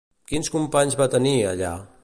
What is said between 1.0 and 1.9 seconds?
va tenir, allà?